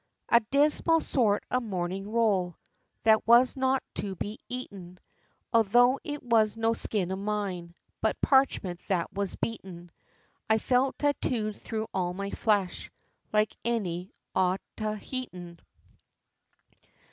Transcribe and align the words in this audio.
IV. 0.31 0.37
A 0.37 0.45
dismal 0.49 0.99
sort 0.99 1.43
of 1.51 1.61
morning 1.61 2.09
roll, 2.09 2.57
That 3.03 3.27
was 3.27 3.55
not 3.55 3.83
to 3.93 4.15
be 4.15 4.39
eaten; 4.49 4.99
Although 5.53 5.99
it 6.03 6.23
was 6.23 6.57
no 6.57 6.73
skin 6.73 7.11
of 7.11 7.19
mine, 7.19 7.75
But 8.01 8.19
parchment 8.19 8.79
that 8.87 9.13
was 9.13 9.35
beaten, 9.35 9.91
I 10.49 10.57
felt 10.57 10.97
tattooed 10.97 11.55
through 11.61 11.85
all 11.93 12.15
my 12.15 12.31
flesh, 12.31 12.89
Like 13.31 13.55
any 13.63 14.11
Otaheitan. 14.35 15.59